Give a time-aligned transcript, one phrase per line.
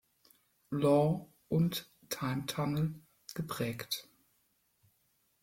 [0.71, 2.95] Law" und "Time Tunnel"
[3.35, 4.09] geprägt.